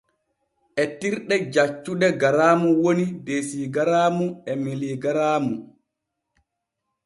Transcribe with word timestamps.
Etirɗe 0.81 1.35
jaccuɗe 1.53 2.07
garaamu 2.21 2.67
woni 2.83 3.05
desigaraamu 3.25 4.25
e 4.51 4.53
miligaraamu. 4.63 5.53